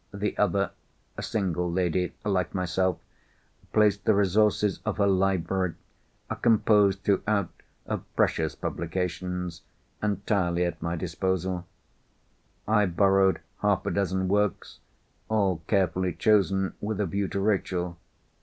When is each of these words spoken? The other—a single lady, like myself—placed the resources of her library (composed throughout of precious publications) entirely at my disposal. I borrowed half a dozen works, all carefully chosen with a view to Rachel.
The 0.11 0.35
other—a 0.35 1.21
single 1.21 1.71
lady, 1.71 2.11
like 2.25 2.55
myself—placed 2.55 4.03
the 4.03 4.15
resources 4.15 4.79
of 4.83 4.97
her 4.97 5.05
library 5.05 5.75
(composed 6.41 7.03
throughout 7.03 7.51
of 7.85 8.15
precious 8.15 8.55
publications) 8.55 9.61
entirely 10.01 10.65
at 10.65 10.81
my 10.81 10.95
disposal. 10.95 11.67
I 12.67 12.87
borrowed 12.87 13.41
half 13.61 13.85
a 13.85 13.91
dozen 13.91 14.27
works, 14.27 14.79
all 15.29 15.61
carefully 15.67 16.13
chosen 16.13 16.73
with 16.81 16.99
a 16.99 17.05
view 17.05 17.27
to 17.27 17.39
Rachel. 17.39 17.95